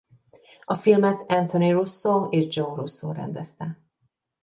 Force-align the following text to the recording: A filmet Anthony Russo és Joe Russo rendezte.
A 0.63 0.75
filmet 0.75 1.23
Anthony 1.31 1.71
Russo 1.73 2.27
és 2.31 2.55
Joe 2.55 2.73
Russo 2.75 3.11
rendezte. 3.13 3.79